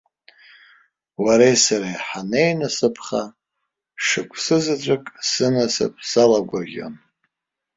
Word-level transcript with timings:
Уареи 1.23 1.57
сареи 1.63 1.97
ҳанеинасыԥха, 2.07 3.23
шықәсызаҵәык 4.05 5.03
сынасыԥ 5.29 5.93
салагәырӷьон. 6.09 6.95